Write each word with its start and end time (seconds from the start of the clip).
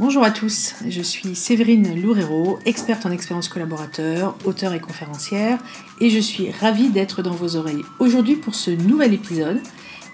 Bonjour 0.00 0.24
à 0.24 0.30
tous, 0.30 0.76
je 0.88 1.02
suis 1.02 1.36
Séverine 1.36 2.00
Loureiro, 2.00 2.58
experte 2.64 3.04
en 3.04 3.10
expérience 3.10 3.48
collaborateur, 3.48 4.34
auteure 4.46 4.72
et 4.72 4.80
conférencière, 4.80 5.58
et 6.00 6.08
je 6.08 6.18
suis 6.18 6.50
ravie 6.50 6.88
d'être 6.88 7.20
dans 7.20 7.34
vos 7.34 7.54
oreilles 7.56 7.84
aujourd'hui 7.98 8.36
pour 8.36 8.54
ce 8.54 8.70
nouvel 8.70 9.12
épisode. 9.12 9.60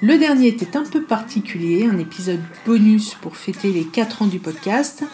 Le 0.02 0.18
dernier 0.18 0.48
était 0.48 0.76
un 0.76 0.82
peu 0.82 1.04
particulier, 1.04 1.86
un 1.86 2.00
épisode 2.00 2.40
bonus 2.66 3.14
pour 3.14 3.36
fêter 3.36 3.70
les 3.70 3.84
4 3.84 4.22
ans 4.22 4.26
du 4.26 4.40
podcast. 4.40 5.04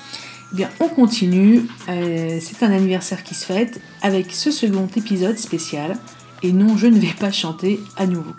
Eh 0.55 0.57
bien, 0.57 0.71
on 0.81 0.89
continue, 0.89 1.67
euh, 1.91 2.39
c'est 2.41 2.63
un 2.63 2.73
anniversaire 2.73 3.25
qui 3.25 3.35
se 3.35 3.45
fête 3.45 3.79
avec 4.01 4.33
ce 4.33 4.51
second 4.51 4.89
épisode 4.97 5.37
spécial, 5.37 5.99
et 6.43 6.53
non, 6.53 6.79
je 6.79 6.87
ne 6.87 6.99
vais 6.99 7.13
pas 7.21 7.31
chanter 7.31 7.79
à 7.99 8.07
nouveau. 8.07 8.33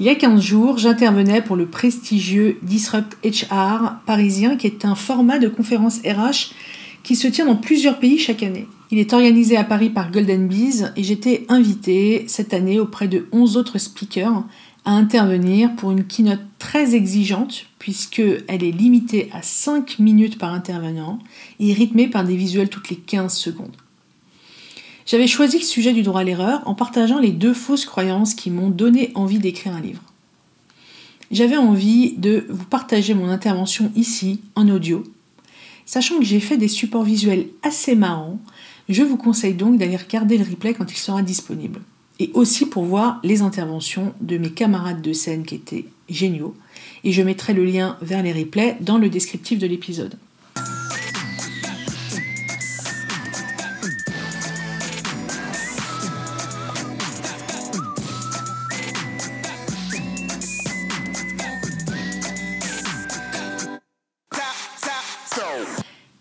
Il 0.00 0.06
y 0.06 0.08
a 0.08 0.14
15 0.14 0.40
jours, 0.40 0.78
j'intervenais 0.78 1.42
pour 1.42 1.56
le 1.56 1.66
prestigieux 1.66 2.56
Disrupt 2.62 3.18
HR 3.22 3.96
parisien, 4.06 4.56
qui 4.56 4.66
est 4.66 4.86
un 4.86 4.94
format 4.94 5.38
de 5.38 5.46
conférence 5.46 5.98
RH 5.98 6.54
qui 7.02 7.14
se 7.16 7.28
tient 7.28 7.44
dans 7.44 7.56
plusieurs 7.56 7.98
pays 7.98 8.18
chaque 8.18 8.42
année. 8.42 8.66
Il 8.90 8.98
est 8.98 9.12
organisé 9.12 9.58
à 9.58 9.64
Paris 9.64 9.90
par 9.90 10.10
Golden 10.10 10.48
Bees 10.48 10.86
et 10.96 11.02
j'étais 11.02 11.44
invitée 11.50 12.24
cette 12.28 12.54
année 12.54 12.80
auprès 12.80 13.08
de 13.08 13.28
11 13.32 13.58
autres 13.58 13.76
speakers 13.76 14.42
à 14.86 14.92
intervenir 14.92 15.76
pour 15.76 15.90
une 15.90 16.04
keynote 16.04 16.40
très 16.58 16.94
exigeante 16.94 17.66
puisqu'elle 17.78 18.64
est 18.64 18.74
limitée 18.74 19.28
à 19.34 19.42
5 19.42 19.98
minutes 19.98 20.38
par 20.38 20.54
intervenant 20.54 21.18
et 21.58 21.74
rythmée 21.74 22.08
par 22.08 22.24
des 22.24 22.36
visuels 22.36 22.70
toutes 22.70 22.88
les 22.88 22.96
15 22.96 23.34
secondes. 23.34 23.76
J'avais 25.10 25.26
choisi 25.26 25.58
le 25.58 25.64
sujet 25.64 25.92
du 25.92 26.02
droit 26.02 26.20
à 26.20 26.24
l'erreur 26.24 26.62
en 26.66 26.74
partageant 26.76 27.18
les 27.18 27.32
deux 27.32 27.52
fausses 27.52 27.84
croyances 27.84 28.34
qui 28.34 28.48
m'ont 28.48 28.70
donné 28.70 29.10
envie 29.16 29.40
d'écrire 29.40 29.74
un 29.74 29.80
livre. 29.80 30.04
J'avais 31.32 31.56
envie 31.56 32.12
de 32.16 32.46
vous 32.48 32.64
partager 32.64 33.12
mon 33.14 33.28
intervention 33.28 33.90
ici, 33.96 34.40
en 34.54 34.68
audio. 34.68 35.02
Sachant 35.84 36.20
que 36.20 36.24
j'ai 36.24 36.38
fait 36.38 36.58
des 36.58 36.68
supports 36.68 37.02
visuels 37.02 37.48
assez 37.64 37.96
marrants, 37.96 38.38
je 38.88 39.02
vous 39.02 39.16
conseille 39.16 39.54
donc 39.54 39.78
d'aller 39.78 39.96
regarder 39.96 40.38
le 40.38 40.48
replay 40.48 40.74
quand 40.74 40.92
il 40.92 40.96
sera 40.96 41.22
disponible. 41.22 41.80
Et 42.20 42.30
aussi 42.34 42.66
pour 42.66 42.84
voir 42.84 43.18
les 43.24 43.42
interventions 43.42 44.14
de 44.20 44.38
mes 44.38 44.50
camarades 44.50 45.02
de 45.02 45.12
scène 45.12 45.44
qui 45.44 45.56
étaient 45.56 45.86
géniaux. 46.08 46.54
Et 47.02 47.10
je 47.10 47.22
mettrai 47.22 47.52
le 47.52 47.64
lien 47.64 47.96
vers 48.00 48.22
les 48.22 48.32
replays 48.32 48.76
dans 48.80 48.98
le 48.98 49.10
descriptif 49.10 49.58
de 49.58 49.66
l'épisode. 49.66 50.14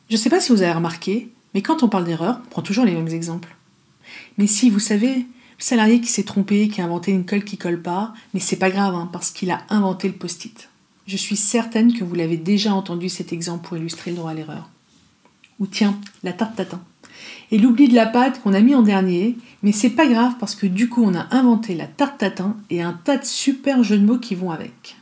Je 0.10 0.16
ne 0.16 0.20
sais 0.20 0.32
pas 0.32 0.40
si 0.40 0.52
vous 0.52 0.64
avez 0.64 0.72
remarqué, 0.72 1.30
mais 1.54 1.62
quand 1.62 1.84
on 1.84 1.88
parle 1.88 2.06
d'erreur, 2.06 2.42
on 2.44 2.50
prend 2.50 2.62
toujours 2.64 2.84
les 2.84 2.96
mêmes 2.96 3.10
exemples. 3.10 3.56
Mais 4.40 4.48
si, 4.48 4.72
vous 4.72 4.80
savez, 4.80 5.18
le 5.18 5.26
salarié 5.60 6.02
qui 6.02 6.08
s'est 6.08 6.24
trompé, 6.24 6.68
qui 6.68 6.82
a 6.82 6.86
inventé 6.86 7.12
une 7.12 7.26
colle 7.26 7.44
qui 7.44 7.58
colle 7.58 7.80
pas, 7.80 8.16
mais 8.34 8.40
c'est 8.40 8.56
pas 8.56 8.72
grave, 8.72 8.96
hein, 8.96 9.08
parce 9.14 9.30
qu'il 9.30 9.52
a 9.52 9.62
inventé 9.70 10.08
le 10.08 10.16
post-it. 10.16 10.70
Je 11.06 11.16
suis 11.16 11.38
certaine 11.38 11.94
que 11.94 12.04
vous 12.04 12.16
l'avez 12.16 12.38
déjà 12.38 12.74
entendu 12.74 13.08
cet 13.08 13.32
exemple 13.32 13.68
pour 13.68 13.78
illustrer 13.78 14.10
le 14.10 14.18
droit 14.18 14.32
à 14.32 14.34
l'erreur. 14.34 14.72
Ou 15.60 15.68
tiens, 15.68 16.00
la 16.24 16.34
tarte 16.34 16.56
tatin. 16.56 16.82
Et 17.52 17.60
l'oubli 17.60 17.88
de 17.88 17.96
la 17.96 18.08
pâte 18.08 18.42
qu'on 18.42 18.54
a 18.54 18.62
mis 18.62 18.74
en 18.74 18.82
dernier, 18.82 19.38
mais 19.62 19.72
c'est 19.72 19.90
pas 19.92 20.08
grave 20.08 20.34
parce 20.40 20.56
que 20.56 20.66
du 20.66 20.88
coup 20.90 21.04
on 21.04 21.16
a 21.16 21.28
inventé 21.32 21.76
la 21.76 21.88
tarte 21.88 22.20
tatin 22.20 22.56
et 22.70 22.82
un 22.82 22.94
tas 22.94 23.18
de 23.18 23.26
super 23.26 23.84
jeux 23.84 23.98
de 23.98 24.06
mots 24.06 24.20
qui 24.20 24.36
vont 24.36 24.52
avec. 24.52 24.96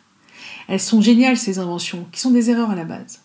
Elles 0.68 0.80
sont 0.80 1.02
géniales 1.02 1.38
ces 1.38 1.60
inventions, 1.60 2.08
qui 2.12 2.20
sont 2.20 2.32
des 2.32 2.50
erreurs 2.50 2.72
à 2.72 2.76
la 2.76 2.86
base. 2.86 3.22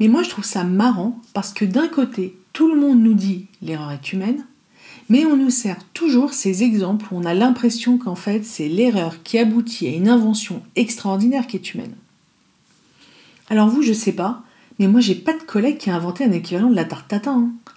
Mais 0.00 0.08
moi, 0.08 0.22
je 0.22 0.30
trouve 0.30 0.44
ça 0.44 0.64
marrant 0.64 1.20
parce 1.34 1.52
que 1.52 1.64
d'un 1.64 1.88
côté, 1.88 2.36
tout 2.52 2.72
le 2.72 2.80
monde 2.80 3.02
nous 3.02 3.14
dit 3.14 3.46
l'erreur 3.62 3.90
est 3.90 4.12
humaine, 4.12 4.44
mais 5.08 5.24
on 5.24 5.36
nous 5.36 5.50
sert 5.50 5.78
toujours 5.94 6.32
ces 6.32 6.62
exemples 6.62 7.06
où 7.10 7.16
on 7.16 7.24
a 7.24 7.34
l'impression 7.34 7.98
qu'en 7.98 8.14
fait, 8.14 8.44
c'est 8.44 8.68
l'erreur 8.68 9.22
qui 9.22 9.38
aboutit 9.38 9.86
à 9.86 9.90
une 9.90 10.08
invention 10.08 10.62
extraordinaire 10.76 11.46
qui 11.46 11.56
est 11.56 11.74
humaine. 11.74 11.94
Alors 13.48 13.68
vous, 13.68 13.82
je 13.82 13.92
sais 13.92 14.12
pas, 14.12 14.42
mais 14.78 14.86
moi, 14.86 15.00
j'ai 15.00 15.14
pas 15.14 15.32
de 15.32 15.42
collègue 15.42 15.78
qui 15.78 15.90
a 15.90 15.96
inventé 15.96 16.24
un 16.24 16.32
équivalent 16.32 16.70
de 16.70 16.76
la 16.76 16.84
tarte 16.84 17.08
tatin. 17.08 17.48
Hein. 17.48 17.72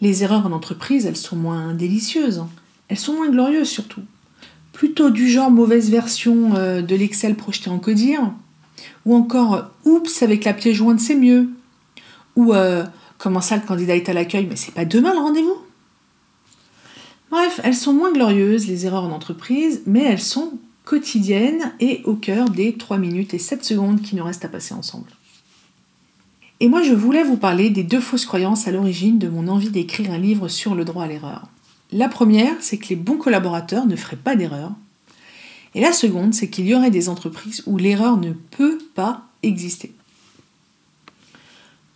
Les 0.00 0.22
erreurs 0.22 0.46
en 0.46 0.52
entreprise, 0.52 1.06
elles 1.06 1.16
sont 1.16 1.36
moins 1.36 1.74
délicieuses. 1.74 2.38
Hein. 2.38 2.48
Elles 2.88 2.98
sont 2.98 3.14
moins 3.14 3.30
glorieuses 3.30 3.68
surtout. 3.68 4.02
Plutôt 4.72 5.10
du 5.10 5.28
genre 5.28 5.50
mauvaise 5.50 5.90
version 5.90 6.54
euh, 6.54 6.82
de 6.82 6.94
l'Excel 6.94 7.34
projeté 7.34 7.70
en 7.70 7.78
codir, 7.78 8.32
ou 9.04 9.14
encore 9.14 9.70
oups 9.84 10.22
avec 10.22 10.44
la 10.44 10.52
pièce 10.52 10.76
jointe 10.76 11.00
c'est 11.00 11.14
mieux, 11.14 11.48
ou 12.36 12.54
euh, 12.54 12.84
comment 13.18 13.40
ça, 13.40 13.56
le 13.56 13.62
candidat 13.62 13.96
est 13.96 14.08
à 14.08 14.12
l'accueil, 14.12 14.46
mais 14.48 14.56
c'est 14.56 14.74
pas 14.74 14.84
demain 14.84 15.12
le 15.12 15.20
rendez-vous 15.20 15.56
Bref, 17.30 17.60
elles 17.64 17.74
sont 17.74 17.92
moins 17.92 18.12
glorieuses, 18.12 18.68
les 18.68 18.86
erreurs 18.86 19.04
en 19.04 19.10
entreprise, 19.10 19.82
mais 19.86 20.04
elles 20.04 20.20
sont 20.20 20.52
quotidiennes 20.84 21.72
et 21.80 22.02
au 22.04 22.14
cœur 22.14 22.48
des 22.48 22.74
3 22.74 22.98
minutes 22.98 23.34
et 23.34 23.38
7 23.38 23.64
secondes 23.64 24.00
qui 24.00 24.14
nous 24.14 24.24
restent 24.24 24.44
à 24.44 24.48
passer 24.48 24.74
ensemble. 24.74 25.10
Et 26.60 26.68
moi, 26.68 26.82
je 26.82 26.94
voulais 26.94 27.24
vous 27.24 27.36
parler 27.36 27.68
des 27.68 27.82
deux 27.82 28.00
fausses 28.00 28.24
croyances 28.24 28.68
à 28.68 28.70
l'origine 28.70 29.18
de 29.18 29.28
mon 29.28 29.48
envie 29.48 29.70
d'écrire 29.70 30.12
un 30.12 30.18
livre 30.18 30.48
sur 30.48 30.74
le 30.74 30.84
droit 30.84 31.04
à 31.04 31.08
l'erreur. 31.08 31.48
La 31.92 32.08
première, 32.08 32.54
c'est 32.60 32.78
que 32.78 32.88
les 32.88 32.96
bons 32.96 33.18
collaborateurs 33.18 33.86
ne 33.86 33.96
feraient 33.96 34.16
pas 34.16 34.36
d'erreur. 34.36 34.72
Et 35.74 35.80
la 35.80 35.92
seconde, 35.92 36.32
c'est 36.32 36.48
qu'il 36.48 36.66
y 36.66 36.74
aurait 36.74 36.90
des 36.90 37.08
entreprises 37.08 37.62
où 37.66 37.76
l'erreur 37.76 38.16
ne 38.16 38.32
peut 38.32 38.78
pas 38.94 39.24
exister. 39.42 39.92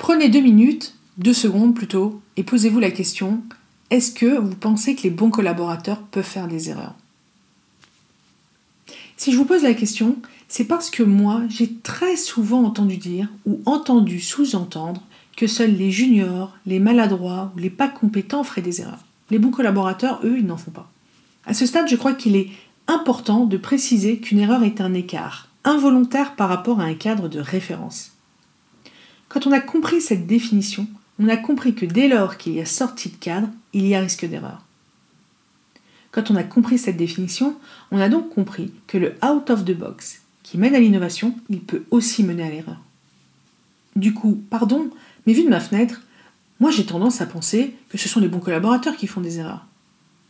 Prenez 0.01 0.31
deux 0.31 0.41
minutes, 0.41 0.95
deux 1.19 1.35
secondes 1.35 1.75
plutôt, 1.75 2.23
et 2.39 2.43
posez-vous 2.43 2.81
la 2.81 2.91
question, 2.91 3.43
est-ce 3.91 4.11
que 4.11 4.39
vous 4.39 4.57
pensez 4.57 4.97
que 4.97 5.03
les 5.03 5.11
bons 5.11 5.29
collaborateurs 5.29 6.01
peuvent 6.01 6.25
faire 6.25 6.49
des 6.49 6.71
erreurs? 6.71 6.95
Si 9.19 9.31
je 9.31 9.37
vous 9.37 9.45
pose 9.45 9.63
la 9.63 9.75
question, 9.75 10.17
c'est 10.49 10.65
parce 10.65 10.89
que 10.89 11.03
moi, 11.03 11.43
j'ai 11.51 11.75
très 11.83 12.17
souvent 12.17 12.65
entendu 12.65 12.97
dire 12.97 13.29
ou 13.45 13.61
entendu 13.67 14.21
sous-entendre 14.21 15.03
que 15.37 15.47
seuls 15.47 15.77
les 15.77 15.91
juniors, 15.91 16.57
les 16.65 16.79
maladroits 16.79 17.53
ou 17.55 17.59
les 17.59 17.69
pas 17.69 17.89
compétents 17.89 18.43
feraient 18.43 18.63
des 18.63 18.81
erreurs. 18.81 19.05
Les 19.31 19.39
bons 19.39 19.51
collaborateurs, 19.51 20.21
eux, 20.25 20.39
ils 20.39 20.47
n'en 20.47 20.57
font 20.57 20.71
pas. 20.71 20.91
À 21.45 21.53
ce 21.53 21.67
stade, 21.67 21.91
je 21.91 21.97
crois 21.97 22.15
qu'il 22.15 22.37
est 22.37 22.49
important 22.87 23.45
de 23.45 23.59
préciser 23.59 24.17
qu'une 24.17 24.39
erreur 24.39 24.63
est 24.63 24.81
un 24.81 24.95
écart 24.95 25.49
involontaire 25.63 26.37
par 26.37 26.49
rapport 26.49 26.81
à 26.81 26.85
un 26.85 26.95
cadre 26.95 27.29
de 27.29 27.39
référence. 27.39 28.13
Quand 29.31 29.47
on 29.47 29.53
a 29.53 29.61
compris 29.61 30.01
cette 30.01 30.27
définition, 30.27 30.89
on 31.21 31.29
a 31.29 31.37
compris 31.37 31.75
que 31.75 31.87
dès 31.87 32.09
lors 32.09 32.37
qu'il 32.37 32.53
y 32.53 32.61
a 32.61 32.67
sortie 32.67 33.11
de 33.11 33.17
cadre, 33.17 33.49
il 33.73 33.87
y 33.87 33.95
a 33.95 34.01
risque 34.01 34.27
d'erreur. 34.27 34.65
Quand 36.11 36.33
on 36.33 36.37
a 36.37 36.43
compris 36.43 36.79
cette 36.79 36.97
définition, 36.97 37.57
on 37.93 38.01
a 38.01 38.09
donc 38.09 38.29
compris 38.31 38.73
que 38.89 38.99
le 38.99 39.15
out 39.25 39.49
of 39.51 39.65
the 39.65 39.77
box, 39.77 40.23
qui 40.43 40.59
mène 40.59 40.75
à 40.75 40.81
l'innovation, 40.81 41.37
il 41.49 41.61
peut 41.61 41.85
aussi 41.93 42.25
mener 42.25 42.43
à 42.43 42.51
l'erreur. 42.51 42.81
Du 43.95 44.13
coup, 44.13 44.43
pardon, 44.51 44.91
mais 45.27 45.33
vu 45.33 45.45
de 45.45 45.49
ma 45.49 45.61
fenêtre, 45.61 46.03
moi 46.59 46.73
j'ai 46.73 46.85
tendance 46.85 47.21
à 47.21 47.27
penser 47.27 47.77
que 47.89 47.99
ce 47.99 48.09
sont 48.09 48.19
les 48.19 48.27
bons 48.27 48.41
collaborateurs 48.41 48.97
qui 48.97 49.07
font 49.07 49.21
des 49.21 49.39
erreurs. 49.39 49.65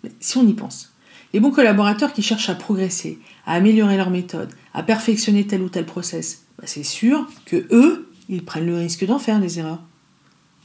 Mais 0.04 0.12
si 0.20 0.36
on 0.36 0.46
y 0.46 0.52
pense, 0.52 0.92
les 1.32 1.40
bons 1.40 1.52
collaborateurs 1.52 2.12
qui 2.12 2.20
cherchent 2.20 2.50
à 2.50 2.54
progresser, 2.54 3.18
à 3.46 3.54
améliorer 3.54 3.96
leur 3.96 4.10
méthode, 4.10 4.50
à 4.74 4.82
perfectionner 4.82 5.46
tel 5.46 5.62
ou 5.62 5.70
tel 5.70 5.86
process, 5.86 6.42
bah, 6.58 6.64
c'est 6.66 6.82
sûr 6.82 7.26
que 7.46 7.66
eux, 7.70 8.09
ils 8.30 8.44
prennent 8.44 8.66
le 8.66 8.76
risque 8.76 9.04
d'en 9.04 9.18
faire 9.18 9.40
des 9.40 9.58
erreurs. 9.58 9.82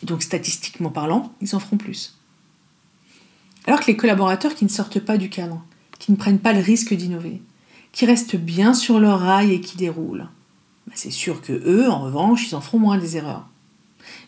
Et 0.02 0.06
donc 0.06 0.24
statistiquement 0.24 0.92
parlant, 0.92 1.34
ils 1.42 1.56
en 1.56 1.60
feront 1.60 1.78
plus. 1.78 2.18
Alors 3.66 3.80
que 3.80 3.88
les 3.88 3.98
collaborateurs 3.98 4.56
qui 4.56 4.66
ne 4.66 4.70
sortent 4.70 5.00
pas 5.00 5.18
du 5.18 5.30
cadre, 5.30 5.64
qui 6.00 6.12
ne 6.12 6.18
prennent 6.18 6.40
pas 6.40 6.54
le 6.54 6.62
risque 6.62 6.94
d'innover, 6.94 7.42
qui 7.92 8.06
restent 8.06 8.36
bien 8.36 8.74
sur 8.74 9.00
leur 9.00 9.20
rail 9.20 9.52
et 9.52 9.62
qui 9.62 9.78
déroulent, 9.78 10.28
bah, 10.86 10.94
c'est 10.96 11.12
sûr 11.12 11.42
que 11.42 11.54
eux, 11.54 11.90
en 11.90 12.02
revanche, 12.02 12.48
ils 12.48 12.56
en 12.56 12.62
feront 12.62 12.80
moins 12.80 13.00
des 13.00 13.18
erreurs. 13.18 13.48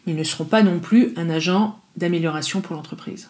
Ils 0.07 0.15
ne 0.15 0.23
seront 0.23 0.45
pas 0.45 0.63
non 0.63 0.79
plus 0.79 1.13
un 1.15 1.29
agent 1.29 1.79
d'amélioration 1.97 2.61
pour 2.61 2.75
l'entreprise. 2.75 3.29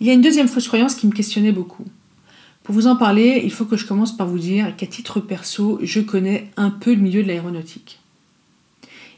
Il 0.00 0.06
y 0.06 0.10
a 0.10 0.14
une 0.14 0.22
deuxième 0.22 0.48
fausse 0.48 0.66
croyance 0.66 0.94
qui 0.94 1.06
me 1.06 1.12
questionnait 1.12 1.52
beaucoup. 1.52 1.84
Pour 2.64 2.74
vous 2.74 2.86
en 2.86 2.96
parler, 2.96 3.42
il 3.44 3.52
faut 3.52 3.64
que 3.66 3.76
je 3.76 3.86
commence 3.86 4.16
par 4.16 4.26
vous 4.26 4.38
dire 4.38 4.74
qu'à 4.76 4.86
titre 4.86 5.20
perso, 5.20 5.78
je 5.82 6.00
connais 6.00 6.50
un 6.56 6.70
peu 6.70 6.94
le 6.94 7.00
milieu 7.00 7.22
de 7.22 7.28
l'aéronautique. 7.28 8.00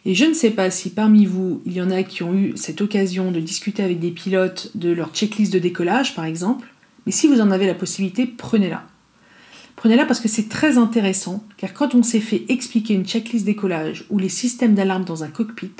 Et 0.04 0.14
je 0.14 0.24
ne 0.24 0.34
sais 0.34 0.50
pas 0.50 0.70
si 0.70 0.90
parmi 0.90 1.26
vous, 1.26 1.62
il 1.64 1.74
y 1.74 1.82
en 1.82 1.90
a 1.90 2.02
qui 2.02 2.24
ont 2.24 2.34
eu 2.34 2.54
cette 2.56 2.80
occasion 2.80 3.30
de 3.30 3.38
discuter 3.38 3.84
avec 3.84 4.00
des 4.00 4.10
pilotes 4.10 4.72
de 4.74 4.90
leur 4.90 5.12
checklist 5.12 5.52
de 5.52 5.60
décollage, 5.60 6.16
par 6.16 6.24
exemple, 6.24 6.68
mais 7.06 7.12
si 7.12 7.28
vous 7.28 7.40
en 7.40 7.52
avez 7.52 7.66
la 7.66 7.74
possibilité, 7.74 8.26
prenez-la. 8.26 8.84
Prenez-la 9.76 10.04
parce 10.04 10.20
que 10.20 10.28
c'est 10.28 10.48
très 10.48 10.76
intéressant, 10.76 11.44
car 11.56 11.72
quand 11.72 11.94
on 11.94 12.02
s'est 12.02 12.20
fait 12.20 12.44
expliquer 12.48 12.94
une 12.94 13.06
checklist 13.06 13.44
décollage 13.44 14.04
ou 14.10 14.18
les 14.18 14.28
systèmes 14.28 14.74
d'alarme 14.74 15.04
dans 15.04 15.22
un 15.22 15.28
cockpit, 15.28 15.72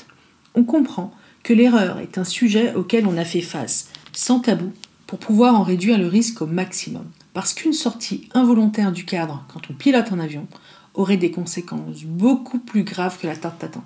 on 0.55 0.65
comprend 0.65 1.13
que 1.43 1.53
l'erreur 1.53 1.99
est 1.99 2.19
un 2.19 2.25
sujet 2.25 2.75
auquel 2.75 3.07
on 3.07 3.17
a 3.17 3.25
fait 3.25 3.41
face, 3.41 3.89
sans 4.13 4.39
tabou, 4.39 4.73
pour 5.07 5.19
pouvoir 5.19 5.55
en 5.57 5.63
réduire 5.63 5.99
le 5.99 6.07
risque 6.07 6.43
au 6.43 6.47
maximum. 6.47 7.05
Parce 7.35 7.55
qu'une 7.55 7.73
sortie 7.73 8.29
involontaire 8.35 8.93
du 8.93 9.05
cadre 9.05 9.45
quand 9.53 9.63
on 9.71 9.75
pilote 9.75 10.13
un 10.13 10.21
avion 10.21 10.47
aurait 10.95 11.17
des 11.17 11.31
conséquences 11.31 12.05
beaucoup 12.05 12.59
plus 12.59 12.85
graves 12.85 13.19
que 13.19 13.27
la 13.27 13.37
tarte 13.37 13.59
tatin. 13.59 13.83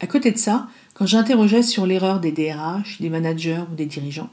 À 0.00 0.06
côté 0.06 0.30
de 0.30 0.38
ça, 0.38 0.68
quand 0.94 1.06
j'interrogeais 1.06 1.62
sur 1.62 1.86
l'erreur 1.86 2.20
des 2.20 2.32
DRH, 2.32 3.00
des 3.00 3.10
managers 3.10 3.64
ou 3.70 3.74
des 3.74 3.86
dirigeants, 3.86 4.30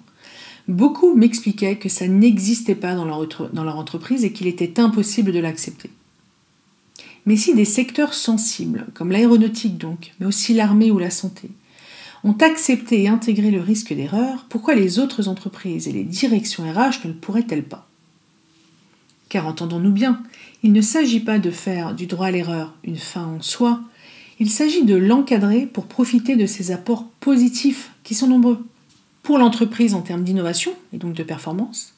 beaucoup 0.68 1.14
m'expliquaient 1.16 1.78
que 1.78 1.90
ça 1.90 2.08
n'existait 2.08 2.76
pas 2.76 2.96
dans 2.96 3.06
leur, 3.06 3.78
entreprise 3.78 4.24
et 4.24 4.32
qu'il 4.32 4.48
était 4.48 4.80
impossible 4.80 5.32
de 5.32 5.40
l'accepter. 5.40 5.90
Mais 7.26 7.38
si 7.38 7.56
des 7.56 7.66
secteurs 7.66 8.14
sensibles, 8.14 8.88
comme 8.94 9.12
l'aéronautique 9.12 9.78
donc, 9.78 10.12
mais 10.20 10.26
aussi 10.26 10.54
l'armée 10.54 10.92
ou 10.92 11.00
la 11.00 11.10
santé, 11.10 11.50
ont 12.26 12.38
accepté 12.40 13.04
et 13.04 13.08
intégré 13.08 13.52
le 13.52 13.62
risque 13.62 13.94
d'erreur, 13.94 14.46
pourquoi 14.50 14.76
les 14.76 15.00
autres 15.00 15.28
entreprises 15.28 15.88
et 15.88 15.92
les 15.92 16.04
directions 16.04 16.64
RH 16.64 17.06
ne 17.06 17.10
le 17.10 17.16
pourraient-elles 17.16 17.64
pas? 17.64 17.88
Car 19.30 19.48
entendons-nous 19.48 19.92
bien, 19.92 20.22
il 20.64 20.72
ne 20.74 20.82
s'agit 20.82 21.20
pas 21.20 21.40
de 21.40 21.52
faire 21.52 21.94
du 21.94 22.06
droit 22.06 22.28
à 22.28 22.32
l'erreur 22.32 22.74
une 22.84 22.98
fin 22.98 23.26
en 23.26 23.42
soi, 23.42 23.82
il 24.40 24.50
s'agit 24.50 24.84
de 24.84 24.96
l'encadrer 24.96 25.66
pour 25.66 25.86
profiter 25.86 26.36
de 26.36 26.46
ses 26.46 26.72
apports 26.72 27.06
positifs 27.20 27.92
qui 28.04 28.16
sont 28.16 28.28
nombreux. 28.28 28.66
Pour 29.22 29.38
l'entreprise 29.38 29.94
en 29.94 30.02
termes 30.02 30.24
d'innovation 30.24 30.74
et 30.92 30.98
donc 30.98 31.14
de 31.14 31.24
performance, 31.24 31.94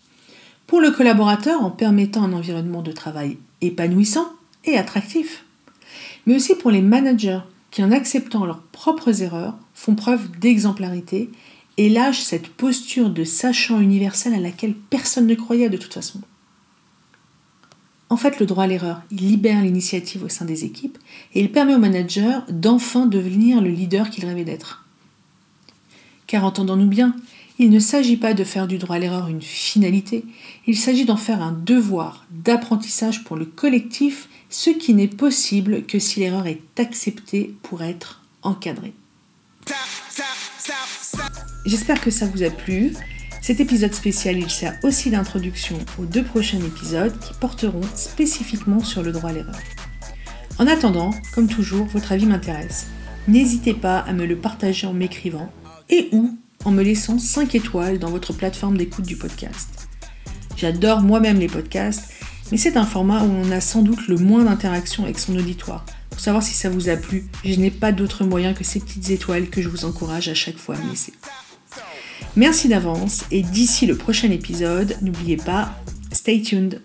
pour 0.68 0.80
le 0.80 0.92
collaborateur 0.92 1.64
en 1.64 1.72
permettant 1.72 2.24
un 2.24 2.34
environnement 2.34 2.82
de 2.82 2.92
travail 2.92 3.38
épanouissant 3.62 4.28
et 4.64 4.78
attractif, 4.78 5.46
mais 6.26 6.36
aussi 6.36 6.56
pour 6.56 6.72
les 6.72 6.82
managers 6.82 7.40
qui 7.72 7.84
en 7.84 7.92
acceptant 7.92 8.46
leurs 8.46 8.62
propres 8.62 9.22
erreurs 9.22 9.56
font 9.74 9.96
preuve 9.96 10.30
d'exemplarité 10.40 11.30
et 11.78 11.90
lâchent 11.90 12.22
cette 12.22 12.48
posture 12.48 13.10
de 13.10 13.24
sachant 13.24 13.80
universel 13.80 14.34
à 14.34 14.40
laquelle 14.40 14.76
personne 14.76 15.28
ne 15.28 15.36
croyait 15.36 15.70
de 15.70 15.78
toute 15.78 15.94
façon. 15.94 16.22
En 18.10 18.18
fait, 18.18 18.40
le 18.40 18.46
droit 18.46 18.66
à 18.66 18.68
l'erreur, 18.68 19.02
il 19.12 19.28
libère 19.28 19.62
l'initiative 19.62 20.24
au 20.24 20.30
sein 20.30 20.46
des 20.46 20.64
équipes 20.64 20.98
et 21.34 21.42
il 21.42 21.52
permet 21.52 21.76
au 21.76 21.80
manager 21.80 22.46
d'enfin 22.50 23.08
devenir 23.08 23.62
le 23.62 23.70
leader 23.70 24.10
qu'il 24.10 24.26
rêvait 24.26 24.44
d'être. 24.44 24.86
Car 26.28 26.46
entendons-nous 26.46 26.88
bien, 26.88 27.16
il 27.58 27.70
ne 27.70 27.80
s'agit 27.80 28.18
pas 28.18 28.34
de 28.34 28.44
faire 28.44 28.68
du 28.68 28.78
droit 28.78 28.98
à 28.98 29.00
l'erreur 29.00 29.28
une 29.28 29.42
finalité, 29.42 30.24
il 30.68 30.78
s'agit 30.78 31.06
d'en 31.06 31.18
faire 31.18 31.42
un 31.42 31.52
devoir 31.52 32.26
d'apprentissage 32.32 33.24
pour 33.24 33.38
le 33.38 33.46
collectif, 33.46 34.28
ce 34.50 34.70
qui 34.70 34.94
n'est 34.94 35.08
possible 35.08 35.86
que 35.86 35.98
si 35.98 36.20
l'erreur 36.20 36.48
est 36.48 36.62
acceptée 36.78 37.56
pour 37.64 37.82
être 37.82 38.22
encadrée. 38.44 38.94
J'espère 41.66 42.02
que 42.02 42.12
ça 42.12 42.28
vous 42.28 42.44
a 42.44 42.50
plu. 42.50 42.94
Cet 43.46 43.60
épisode 43.60 43.94
spécial, 43.94 44.40
il 44.40 44.50
sert 44.50 44.76
aussi 44.82 45.12
d'introduction 45.12 45.78
aux 46.00 46.06
deux 46.06 46.24
prochains 46.24 46.58
épisodes 46.58 47.14
qui 47.20 47.32
porteront 47.40 47.84
spécifiquement 47.94 48.80
sur 48.80 49.04
le 49.04 49.12
droit 49.12 49.30
à 49.30 49.34
l'erreur. 49.34 49.60
En 50.58 50.66
attendant, 50.66 51.12
comme 51.32 51.48
toujours, 51.48 51.86
votre 51.86 52.12
avis 52.12 52.26
m'intéresse. 52.26 52.88
N'hésitez 53.28 53.76
pas 53.76 54.00
à 54.00 54.14
me 54.14 54.26
le 54.26 54.36
partager 54.36 54.88
en 54.88 54.94
m'écrivant 54.94 55.52
et 55.92 56.10
ou 56.12 56.36
en 56.64 56.72
me 56.72 56.82
laissant 56.82 57.20
5 57.20 57.54
étoiles 57.54 58.00
dans 58.00 58.10
votre 58.10 58.34
plateforme 58.34 58.80
d'écoute 58.80 59.06
du 59.06 59.16
podcast. 59.16 59.90
J'adore 60.58 61.02
moi-même 61.02 61.38
les 61.38 61.46
podcasts, 61.46 62.10
mais 62.52 62.58
c'est 62.58 62.78
un 62.78 62.86
format 62.88 63.22
où 63.22 63.30
on 63.30 63.52
a 63.52 63.62
sans 63.62 63.84
doute 63.84 64.08
le 64.08 64.18
moins 64.18 64.46
d'interaction 64.46 65.04
avec 65.04 65.20
son 65.20 65.38
auditoire. 65.38 65.86
Pour 66.10 66.20
savoir 66.20 66.42
si 66.42 66.56
ça 66.56 66.72
vous 66.72 66.90
a 66.90 66.96
plu, 66.96 67.28
je 67.44 67.60
n'ai 67.60 67.70
pas 67.70 67.92
d'autre 67.92 68.24
moyen 68.24 68.56
que 68.56 68.64
ces 68.64 68.80
petites 68.80 69.12
étoiles 69.12 69.52
que 69.52 69.62
je 69.62 69.70
vous 69.70 69.86
encourage 69.86 70.30
à 70.30 70.34
chaque 70.34 70.58
fois 70.58 70.78
à 70.78 70.80
me 70.80 70.90
laisser. 70.90 71.14
Merci 72.36 72.68
d'avance 72.68 73.26
et 73.32 73.42
d'ici 73.42 73.86
le 73.86 73.96
prochain 73.96 74.32
épisode, 74.32 74.98
n'oubliez 75.02 75.38
pas, 75.38 75.72
stay 76.12 76.42
tuned. 76.42 76.82